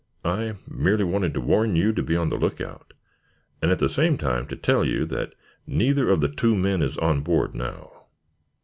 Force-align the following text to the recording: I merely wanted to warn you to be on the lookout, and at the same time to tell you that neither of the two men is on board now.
I 0.25 0.55
merely 0.67 1.03
wanted 1.03 1.35
to 1.35 1.41
warn 1.41 1.75
you 1.75 1.93
to 1.93 2.01
be 2.01 2.15
on 2.17 2.29
the 2.29 2.35
lookout, 2.35 2.93
and 3.61 3.69
at 3.71 3.77
the 3.77 3.87
same 3.87 4.17
time 4.17 4.47
to 4.47 4.55
tell 4.55 4.83
you 4.83 5.05
that 5.05 5.35
neither 5.67 6.09
of 6.09 6.21
the 6.21 6.27
two 6.27 6.55
men 6.55 6.81
is 6.81 6.97
on 6.97 7.21
board 7.21 7.53
now. 7.53 8.05